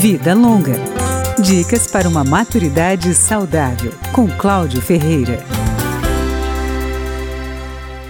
[0.00, 0.76] Vida Longa.
[1.42, 5.44] Dicas para uma maturidade saudável, com Cláudio Ferreira.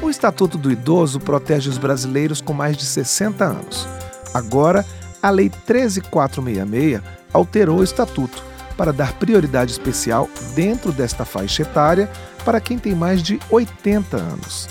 [0.00, 3.88] O Estatuto do Idoso protege os brasileiros com mais de 60 anos.
[4.32, 4.86] Agora,
[5.20, 7.02] a Lei 13466
[7.32, 8.40] alterou o Estatuto
[8.76, 12.08] para dar prioridade especial dentro desta faixa etária
[12.44, 14.68] para quem tem mais de 80 anos.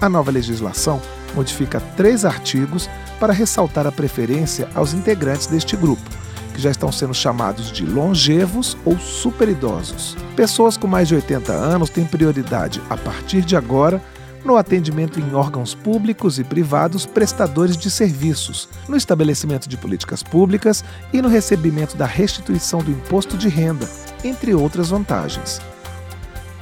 [0.00, 1.02] A nova legislação
[1.34, 2.88] modifica três artigos
[3.20, 8.76] para ressaltar a preferência aos integrantes deste grupo que já estão sendo chamados de longevos
[8.84, 10.16] ou superidosos.
[10.36, 14.02] Pessoas com mais de 80 anos têm prioridade, a partir de agora,
[14.44, 20.84] no atendimento em órgãos públicos e privados prestadores de serviços, no estabelecimento de políticas públicas
[21.12, 23.88] e no recebimento da restituição do imposto de renda,
[24.24, 25.60] entre outras vantagens.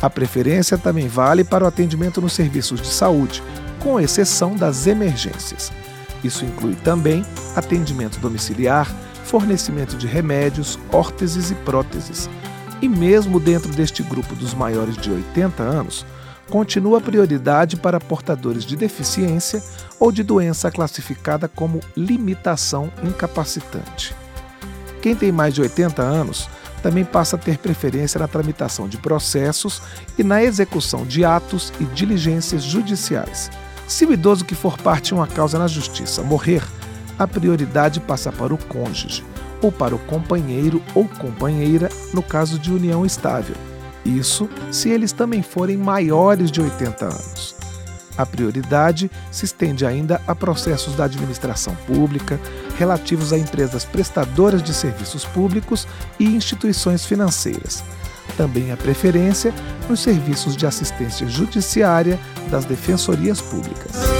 [0.03, 3.43] A preferência também vale para o atendimento nos serviços de saúde,
[3.81, 5.73] com exceção das emergências.
[6.23, 7.25] Isso inclui também
[7.57, 12.29] atendimento domiciliar, fornecimento de remédios, órteses e próteses.
[12.83, 16.07] E mesmo dentro deste grupo dos maiores de 80 anos,
[16.51, 19.63] continua a prioridade para portadores de deficiência
[19.99, 24.15] ou de doença classificada como limitação incapacitante.
[25.01, 26.49] Quem tem mais de 80 anos
[26.83, 29.81] também passa a ter preferência na tramitação de processos
[30.19, 33.51] e na execução de atos e diligências judiciais.
[33.87, 36.63] Se o idoso que for parte de uma causa na justiça morrer,
[37.21, 39.23] a prioridade passa para o cônjuge
[39.61, 43.55] ou para o companheiro ou companheira no caso de união estável.
[44.07, 47.55] Isso se eles também forem maiores de 80 anos.
[48.17, 52.41] A prioridade se estende ainda a processos da administração pública
[52.79, 55.87] relativos a empresas prestadoras de serviços públicos
[56.19, 57.85] e instituições financeiras.
[58.39, 59.53] Também a preferência
[59.91, 62.19] nos serviços de assistência judiciária
[62.51, 64.20] das defensorias públicas.